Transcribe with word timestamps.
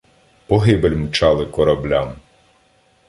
Погибель 0.47 0.97
мчали 0.97 1.45
кораблям. 1.45 2.15